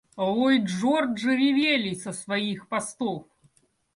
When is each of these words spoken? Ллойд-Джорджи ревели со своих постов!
Ллойд-Джорджи 0.17 1.35
ревели 1.35 1.93
со 1.93 2.11
своих 2.11 2.67
постов! 2.67 3.27